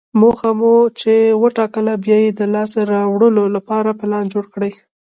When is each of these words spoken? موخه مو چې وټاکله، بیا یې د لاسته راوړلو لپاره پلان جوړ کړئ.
موخه 0.21 0.49
مو 0.59 0.75
چې 0.99 1.13
وټاکله، 1.41 1.93
بیا 2.03 2.17
یې 2.25 2.31
د 2.39 2.41
لاسته 2.53 2.81
راوړلو 2.93 3.43
لپاره 3.55 3.97
پلان 3.99 4.25
جوړ 4.33 4.45
کړئ. 4.53 4.71